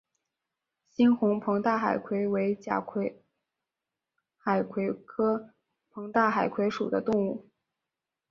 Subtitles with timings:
[0.97, 3.17] 猩红膨大海葵为甲胄
[4.35, 5.53] 海葵科
[5.93, 7.47] 膨大海葵属的动物。